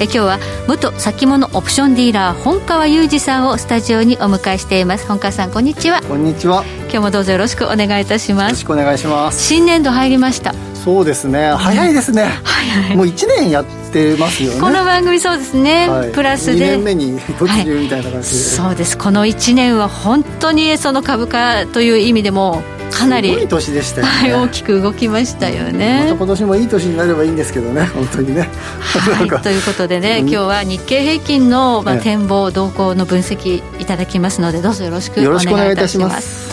[0.00, 5.06] え今日は元先物オプションディーラー本川裕二さんをスタジオにお迎えしています。
[5.06, 6.00] 本川さんこんにちは。
[6.00, 6.64] こんにちは。
[6.84, 8.42] 今日もどうぞよろしくお願いいたします。
[8.44, 9.46] よろしくお願いします。
[9.46, 11.52] 新年度入りましたそうですね。
[11.52, 12.96] 早いですね、早い。
[12.96, 14.60] もう1年やってますよね。
[14.60, 16.54] この番組そうですね、はい、プラスで。
[16.54, 18.96] 2年目に突入みたいな感じで、はい、そうです。
[18.96, 26.00] この1年は本当にその株価という意味でもかなりいい年でしたよね、はい、大きく動きましたよね。
[26.04, 27.84] また今年もいい年になればいいんですけどね。
[27.84, 28.48] 本当にね、
[28.80, 36.48] はい、ということでね、今日は日経平均の、まあ、展望動向の分析いただきますのでどうぞよろしくお願いいたします。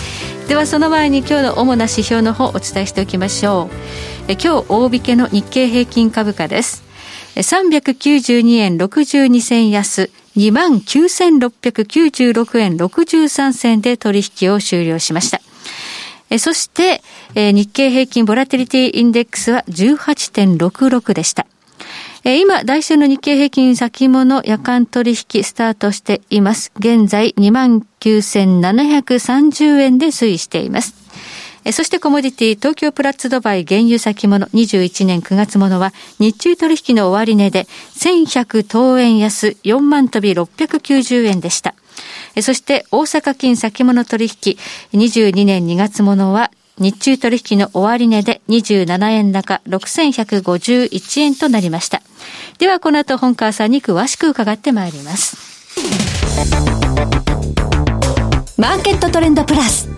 [0.49, 6.83] ではその前に今日の主な指標の方お伝えしておきましょうえ今日大引けの日経平均株価です
[7.35, 15.39] 392円62銭安2万9696円63銭で取引を終了しました
[16.39, 17.01] そして、
[17.35, 21.47] 日経平均ボラティリティインデックスは18.66でした。
[22.25, 26.73] 今、来週の日経平均先物夜間取引スタートしています。
[26.77, 30.96] 現在29,730円で推移しています。
[31.71, 37.63] そしてコモディティ東京プラッツドバイ原油先物21年9月ものは日中取引の終値で
[37.95, 41.75] 1100等円安4万飛び690円でした。
[42.41, 44.57] そして大阪金先物取引
[44.93, 52.01] 22年2月ものは日中取引の終値で27円高6151円となりました。
[52.59, 55.37] ではこの後本川さんに詳しく伺ってまいります。
[58.57, 59.89] マーケットトレンドプラス。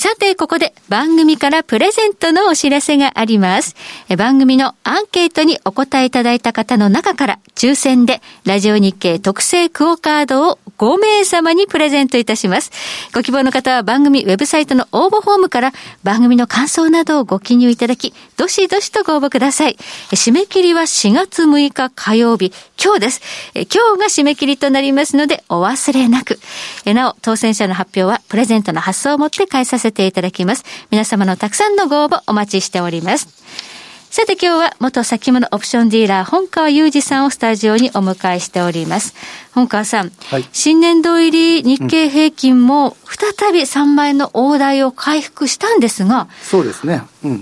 [0.00, 3.76] さて、ここで番組からプレゼントのお知らせがあります。
[4.16, 12.70] 番組のアンケートにお答えいただいた方の中から抽選でラジオ日経特製クオカードを5名様にプレゼントいたします。
[13.14, 15.72] ご希望の方は番組ウェブサイトの応募フォームから
[16.02, 19.76] 番組の感想などをご記入いただき、どしどしとご応募ください。
[20.12, 23.20] 締め切りは4月6日火曜日、今日です。
[23.54, 23.64] 今
[23.96, 26.40] 日が締め切りとなりますのでお忘れなく。
[26.86, 30.64] なお、当選者の発表はプレゼントの発送をもって返させていただきます。
[30.90, 33.69] 皆様のたくさんのご応募お待ちしております。
[34.12, 39.14] さて今日は元先物オプションディーラー本川裕二さんをスタジオにお迎えしております。
[39.52, 47.02] 本川さん、はい、新年度入り日経平均も再び3万円の大台を回復したんですが、そうですね。
[47.22, 47.38] うん、今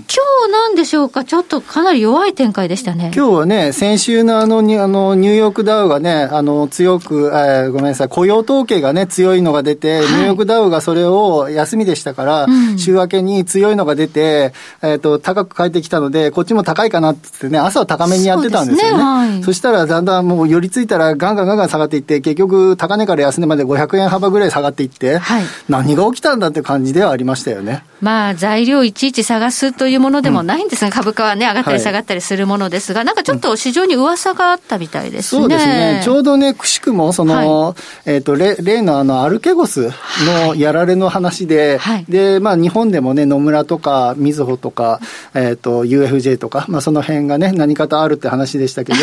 [0.47, 3.11] 日なんでしょうか、ちょっとかなり弱い展開でしたね。
[3.15, 18.89] 今日はね、先週のあのにあのニューヨークダウがね、あの強く、えー、ごめんなさい、雇用統計がね、強いのが出て、はい、ニューヨークダウがそれを休みでしたから、うん、週明けに強いのが出て、えっ、ー、と、高く返ってきたので、こっちも高いかなってね、朝は高めにやってたんですよね。
[18.91, 27.83] そ、ねはい、そしたらだんだんもう寄りついたらガンガンガンガン下がっていって、結局高値から安値まで500円幅ぐらい下がっていって、はい、何が起きたんだって感じではありましたよね。
[28.01, 35.41] まあ、材料いちいち探すというものでもないんですが、うん、株価はね、上がったり下がったりするものですが、はい、なんかちょっと市場に噂があったみたいですね。
[35.41, 36.01] そうですね。
[36.03, 37.75] ちょうどね、くしくも、その、は
[38.05, 39.91] い、えっ、ー、と、例例のあの、アルケゴス
[40.25, 45.01] のやられの話で、はい、で、まあ、日本でもね、野村とか、みずほとか、
[45.33, 48.99] えっ、ー、と、UFJ とか、まあ、その辺がね、何かとあるって話でしたけど、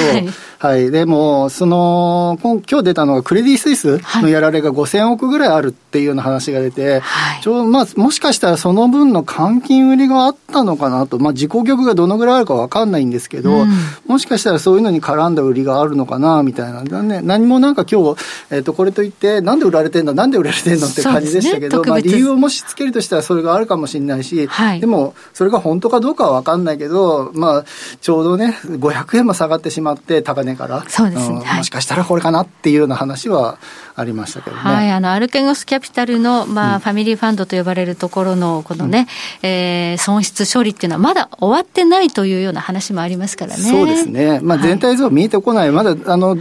[0.58, 13.70] はい、でも、その、今日出たのがクレディ・スイスのやられが5000億ぐらいあるっていうような話が出て、はい、ちょまあ、もしかしたらその分の換金売りがあったのかなと、まあ、自己玉がどのぐらいあるか分かんないんですけど、うん、
[14.06, 18.20] もしかしたらそういうのに絡んだ売りがあるのかなみたいな、ね、何もなんか今日、
[18.50, 27.64] えー、とこれといって、なんで売られてんだ、なんで売られてんのって感じでしたけど、ね、まあ、理由をもしつけるとしたらそれがあるかもしれないし、はい、でも、それが本当かどうかは分かんないけど、まあ、
[28.00, 33.58] ちょうどね、500円も下がってしまって、高値から、そうですね、もしかしたらこれかなっていうような話は
[33.94, 34.62] ありましたけどね。
[34.62, 39.08] はい、あのアルケゴスキャピタルの、まあ、うん、ファミリーファンドと呼ばれるところのこのね、
[39.42, 43.62] うん、えー、損失処理っていうのはまだ終わってないというような話もありますからね。
[43.62, 44.40] そうですね。
[44.42, 46.36] まあ、全体像見えてこない、はい、まだあの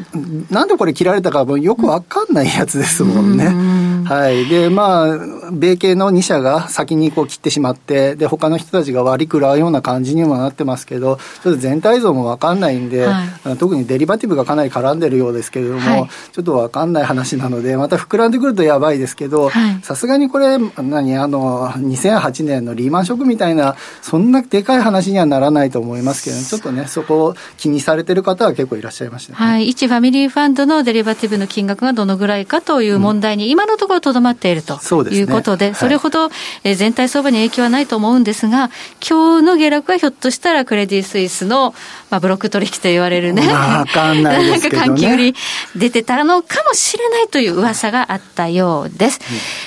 [0.50, 3.46] なんでこれ切られたかもよくわかんないやつですもんね。
[3.46, 4.46] うんはい。
[4.46, 19.52] で、まあ、米系の2社が先にこう切ってしまって、で、他の人たちが割り食らうような感じにもなってますけど、ちょっと全体像もわかんないんで、はい、特にデリバティブがかなり絡んでるようですけれども、はい、ちょっとわかんない話ななので、 また膨らんでくるとやばいですけど、
[19.84, 29.70] さすがにこれ、何、あの、2008年のリーマンショックみたいな、そんなでかい話にはならないと思いますけど、ちょっとね、そこを気にされてる方は結構いらっしゃいました、ね、はい。
[29.70, 36.30] 一ファミリーファンドのデリバティブの金額がどのぐらいかという問題に、今のところとどまっているということで、そ、ね,、れほど
[36.64, 38.70] 全体相場に影響はないと思うんですが、
[39.08, 41.74] 今日の下落はひょっとしたらクレディ・スイスの、
[42.10, 45.36] まあ、ブロック取引と言われるね、わかんないね、なんか換売り
[45.76, 49.20] 出てたのかもしれないという噂があったようです。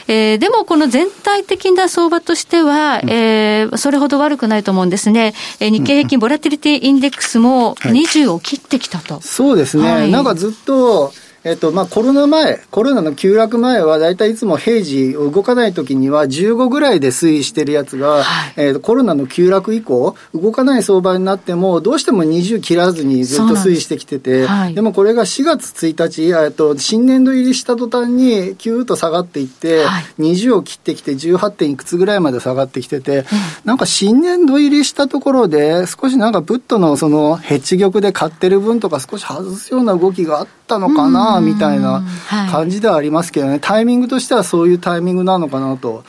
[0.08, 5.34] うん、えー、でもこの全体的な相場としては、うん、えー、それほど悪くないと思うんですね。
[5.60, 9.14] えー、日経平均ボラティリティインデックスも20を切ってきたと。
[9.14, 9.90] はい、そうですね。
[9.90, 11.12] はい、なんかずっと、
[11.44, 31.58] えっと、まあ、コロナ前、コロナの急落前は、だいたいいつも平時動かないときには15ぐらいで推移してるやつが、はい、えー、コロナの急落以降、動かない相場になっても、どうしても20切らずにずっと推移してきてて、ではい、でもこれが4月1日、えっと、新年度入りした途端に、キューッと下がっていって、はい、20を切ってきて、18.
[31.58, 33.24] 点いくつぐらいまで下がってきてて、うん、
[33.64, 42.02] なんか新年度入りしたところで、少しなんかプットのそのヘッジ玉で買ってる分とか少し外すような動きがあったのかな、みたいな
[42.50, 46.04] 感じではありますけどね、はい、タイミングとしてはそういうタイミングなのかなと。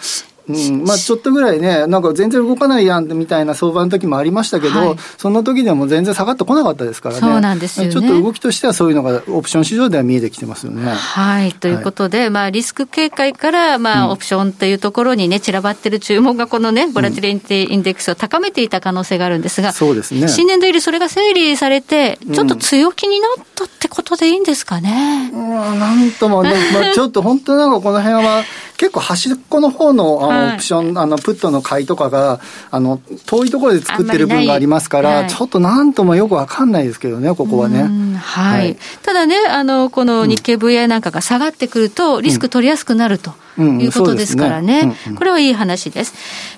[0.49, 7.21] うん、まあちょっとぐらいね、なんか全然動かないやんみたいな相場の時もありましたけど、はい、そんな時でも全然下がってこなかったですからね。
[7.21, 10.91] そうなんですよ、ね、ちょっと動きとしてはそういうのがオプション市場では見えてきてますよね。
[10.91, 20.27] はい、ということで、はい、まあリスク警戒から、まあオプションというところにね、散らばってる注文がこのね、ボラティリティインデックスを高めていた可能性があるんですが、そうですね。
[20.27, 25.31] 新年度入りそれが整理されて、ちょっと強気になったってことでいいんですかね？
[25.33, 28.43] うん、なんともね、まあちょっと本当なんかこの辺は、
[28.79, 32.39] 結構端っこの方のあの、オプション、あの、プットの買いとかが、
[32.71, 37.83] あの、遠いところで作ってる分がありますから、はい、ちょっとなんともよくわかんないですけどね、ここはね。
[38.17, 38.77] はい、はい。
[39.03, 43.33] ただね、あの、この日経 VI なんかが下がってくると、リスク取りやすくなると。
[43.63, 46.13] いうことですからね、これはいい話です。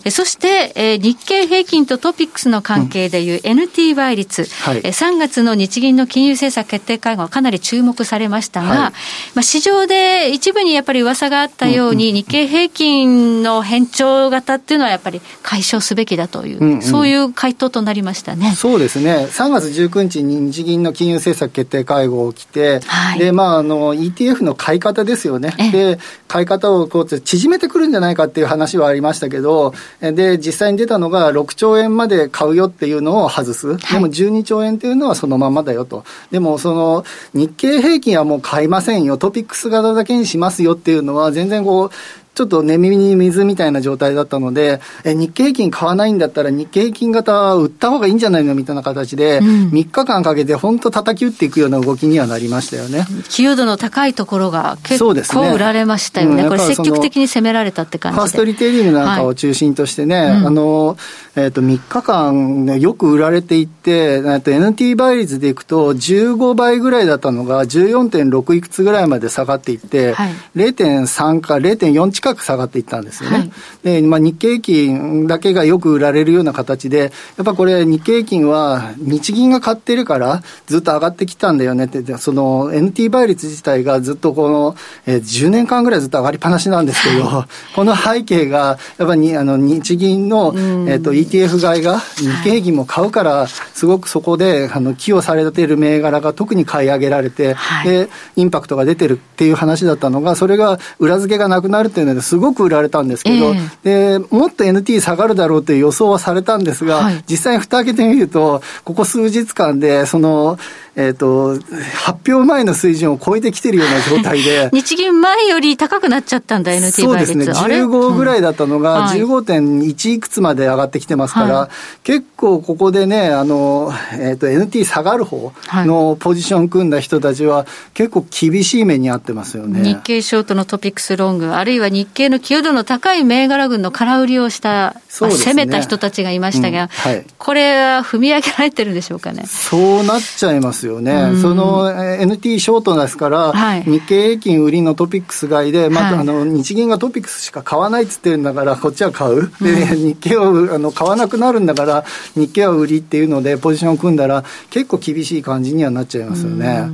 [0.10, 8.92] そして、えー、日経平均とトピックスの関係でいう NT 倍率、はい、3月の日銀の金融政策決定会合はかなり注目されましたが、はい、ま
[9.40, 18.54] あ、市場で一部にやっぱり噂があったように、日経平均の変調型っていうのはやっぱり解消すべきだという、うんうん、そういう回答となりましたね。
[18.56, 19.28] そうですね。
[19.30, 25.54] 3月19日に日銀の金融政策決定会合起きて、はい、で、まあ、あの、ETF の買い方ですよね。
[25.72, 33.78] で、買い方をこう縮めてくるんじゃないかっていう話はありましたけど、で、実際に出たのが6兆円まで買うよっていうのを外す。
[33.78, 36.04] でも12兆円っていうのはそのままだよと。
[36.32, 39.18] でもその日経平均はもう買いませんよ。
[39.18, 41.92] トピックス型だけにしますよっていうのは全然こう、
[42.34, 53.06] ちょっと寝耳に水みたいな状態だったので、え日経平均買わないんだったら日経平均型売った方がいいんじゃないのみたいな形で、うん、3日間かけて本当叩き打っていくような動きにはなりましたよね。
[53.28, 56.36] 寄与度の高いところが結構売られましたよね。
[56.38, 58.22] ねうん、これ積極的に攻められたって感じで。
[58.22, 60.98] ファーストリテイリングなんかを中心としてね、はい、あの、
[61.36, 73.38] えっ、ー、と、3日間、ね、よく売られていって、えっと NT 倍率でいくと15倍ぐらいだったのが14.6いくつぐらいまで下がっていって、はい、0.3か0.4近く下がっていったんですよね。
[73.38, 73.52] はい、
[73.84, 77.08] で、まあ、日経平均だけがよく売られるような形で、や
[77.42, 84.76] っぱこれ日経平均は日銀が買ってるからずっと上がってきたんだよねって、その NT 倍率自体がずっとこの、
[85.08, 87.46] えー、10年間ぐらいずっと上がりっぱなしなんですけど、
[87.76, 90.54] この背景が、やっぱりあの日銀の、
[90.88, 110.58] えっ、と ETF 買いが日経平均も買うから、すごくそこであの寄与されている銘柄が特に買い上げられて、はい、で、インパクトが出てるっていう話だったのが、それが裏付けがなくなるっていうのですごく売られたんですけど、えー、でもっと NT 下がるだろうという予想はされたんですが、はい、実際に蓋開けてみると、ここ数日間で、その、
[110.96, 111.58] えっ、ー、と、
[111.96, 114.70] 発表前の水準を超えてきてるような状態で。
[114.74, 117.04] 日銀前より高くなっちゃったんだ、NT。
[117.04, 117.46] そうですね。
[117.46, 121.70] 15ぐらいだったのが、15.1いくつまで上がってきてますから、はい、
[122.04, 129.82] 結構ここでね、あの、えっ、ー、と、NT 下がる方のポジション組んだ人たちは、結構厳しい目に遭ってますよね。
[129.84, 139.44] 日経ショートのトピックスロング、あるいは日経の寄与度の高い銘柄群の空売りをした、まあ、攻めた人たちがいましたが、うんはい、これは踏み上げられてるんでしょうかね。
[139.46, 141.14] そうなっちゃいますよね。
[141.34, 149.52] うん、その NT ショートですから、はい、日経平均売りのトピックス買いで、まあ、あの日銀がトピックスしか買わないっつってるんだから、こっちは買う。
[149.62, 156.90] で、日経をあの買わなくなるんだから、日経は売りっていうので、ポジションを組んだら、結構厳しい感じにはなっちゃいますよね。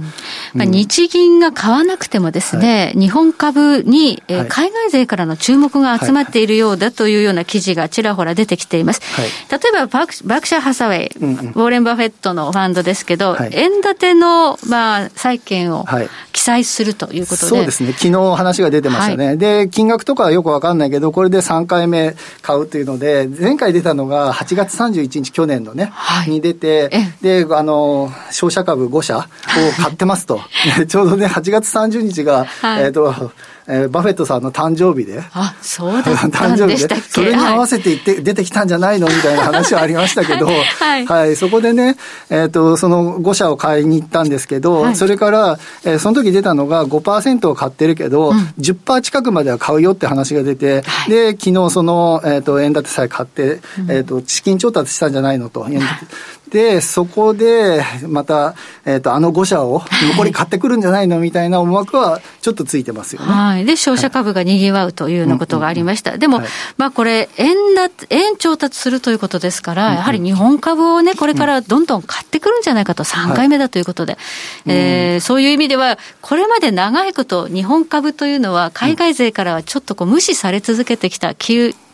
[0.54, 9.02] まあ、日銀が買わなくてもですね、はい、日本株に、えー、海外勢からの注目が集まっているようだというような記事がちらほら出てきています。
[9.02, 15.86] はい、例えばバーク、バークシャー・ハサウェイ、うんうん、ウォーレン・バフェットのファンドですけど、はい、円円建ての、まあ、債券を
[16.34, 26.90] 記載するということで、そうですね、昨日話が出てましたね、はい、で金額とかはよく分かんないけど、これで3回目買うというので、前回出たのが8月31日、去年のね、はい、に出て、
[27.22, 29.22] であの商社株5社を
[29.82, 30.42] 買ってますと、
[30.88, 33.32] ちょうどね、8月30日が、はい、えっ、ー、と、
[33.68, 35.22] えー、バフェットさんの誕生日で。
[35.34, 37.04] あ、そうだったんでしたっけ？
[37.10, 39.08] それに合わせていって、はい、出てきたんじゃないの？
[39.08, 41.98] みたいな話はありましたけど、はい、はい、そこでね、
[42.30, 53.60] えっ、ー、と、その5社を買いに行ったんですけど、はい、それから、えー、その時出たのが5%を買ってるけど、うん、10%近くまでは買うよって話が出て、はい、で、昨日その、えっ、ー、と、円建てさえ買って、
[53.90, 55.68] えっ、と、資金調達したんじゃないのと。
[56.50, 59.82] で、そこで、また、えっ、ー、と、あの5社を
[60.16, 63.32] 残り買ってくるんじゃないのみたいな思惑は、ちょっとついてますよね。
[63.32, 63.66] はい。
[63.66, 66.18] で、商社株が賑わうというようなことがありました。
[66.18, 74.22] でも、はい、まあこれ、円だ、円調達するということですから、やはり日本株をね、これからどんどん買ってくるんじゃないかと、3回目だということで、はい、
[74.76, 81.34] えー、そういう意味では、これまで長いこと、日本株というのは、海外勢からはちょっとこう無視され続けてきた、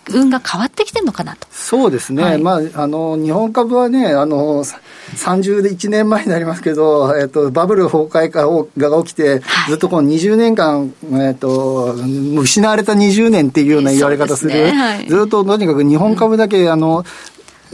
[0.09, 1.47] 運が変わってきてるのかなと。
[1.51, 2.23] そうですね。
[2.23, 8.31] はい、まあ、あの、日本株はね、あの、31年前になりますけど、えっと、バブル崩壊
[8.77, 11.95] が起きて、はい、ずっとこの20年間、えっと、
[12.37, 17.05] 失われた20年っていうような言われ方する、すねはい、ずっととにかく日本株だけ、あの、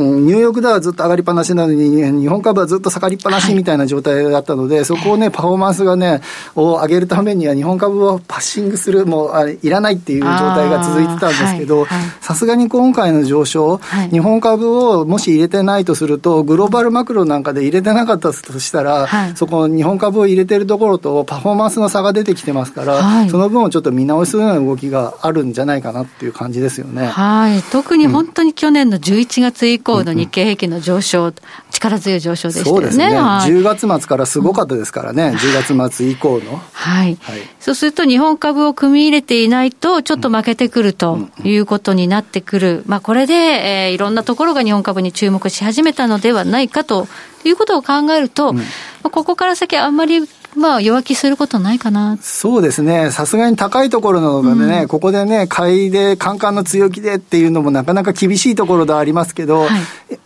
[0.04, 6.22] ニューヨークダウはずっと上がりっぱなしなのに、日本株はずっと下がりっぱなしみたいな状態だったので、はい、そこをね、パフォーマンスがね、
[6.56, 11.88] を上げるためには、日本株をパッシングする、もうあれいらないっていう状態が続いてたんですけど、
[12.22, 27.08] さすがに今回の上昇、はい、日本株をもし入れてないとすると、グローバルマクロなんかで入れてなかったとしたら、はい、そこ、日本株を入れてるところとパフォーマンスの差が出てきてますから、その分をちょっと見直すような動きがあるんじゃないかなっていう感じですよね。
[27.08, 31.34] はい、特に本当に去年の11月以降の日経平均の上昇、
[31.72, 32.82] 力強い上昇でしたよね。
[32.82, 33.16] そうですね。
[33.16, 36.62] はい、10月末からすごかったですからね、うん、10月末以降の。
[36.74, 37.18] はい。
[37.22, 42.84] はい、そうすると日本株を組み入れていないと、ちょっと負けてくるということになってくる。
[42.86, 47.08] まあこれで、えー、いろんなところが日本株に注目し始めたのではないかと
[47.44, 48.62] いうことを考えると、うん、
[49.02, 52.18] ここから先あんまりまあ、弱気することないかな。
[52.22, 59.70] そうですね、さすがに高いところなのでね、うん、ここでね、買いで、カンカンの強気でっていうのもなかなか厳しいところではありますけど、はい、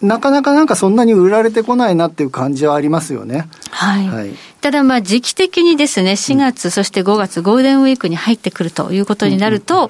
[0.01, 3.47] なかなかなんかそんなに売られてこないなっていう感じはありますよね。
[3.69, 9.89] はい、はいただまあ時期的にですね、4月、そして5月、ゴールデンウィークに入ってくるということになると、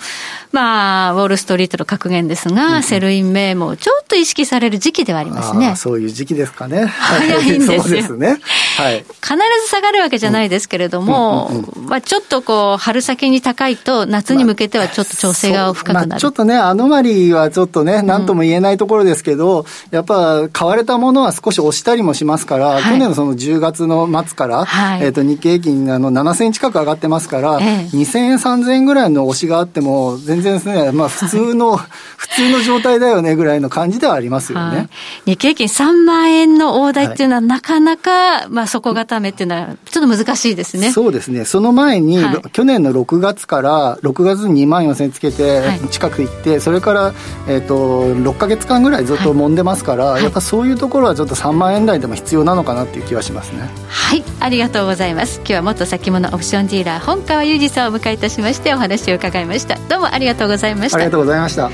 [0.52, 5.76] まあ、ウォールストリートの格言ですが、セルイン名もちょっと意識される時期ではありますね。
[5.76, 6.86] そういう時期ですかね。
[6.86, 8.02] 早いんですよ。
[8.02, 8.40] すね。
[8.78, 9.06] はい。
[9.22, 11.52] 必ず下がるわけじゃないですけれども、
[11.86, 16.08] まあちょっとこう、春先に高いと、夏に向けてはちょっと調整が深くなる。
[16.10, 24.63] まあ、ちょっとね、アノマリーはちょっとね、なんとも言えないところですけど、やっぱ買われたものは少し押したりもしますから、去年のその10月の末から、
[25.02, 34.78] えっ、と、日経平均あの7000円近く上がってますから、ええ、2000円、3000円ぐらいの押しがあっても、全然ですね、まあ普通の、普通の状態だよねぐらいの感じではありますよね。
[34.78, 34.90] はい、
[35.32, 40.92] 日経平均3万円の大台っていうのは、なかなか、まあ底固めっていうのは、ちょっと難しいですね。
[40.92, 41.46] そうですね。
[41.46, 47.14] その前に、はい、去年の6月から、6月に2万4000円つけて、近く行って、それから、
[47.48, 53.70] えっ、ー、と、6か月間ぐらいずっと揉んでますから、やっぱそういうところはちょっと3万円台でも必要なのかなっていう気はしますね。
[53.88, 55.38] はい、ありがとうございます。
[55.38, 59.76] 今日は元先物オプションディーラー本川裕二さんを迎えいたしましてお話を伺いました。
[59.90, 60.98] どうもありがとうございました。
[60.98, 61.72] ありがとうございました。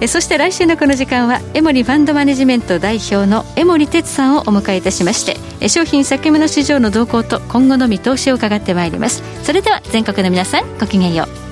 [0.00, 9.22] えそして来週のこの時間はエモリファンドマネジメント代表の江森哲さんをお迎えいたしましてえ商品先物市場の動向と今後の見通しを伺ってまいります。
[9.44, 11.51] それでは全国の皆さんごきげんよう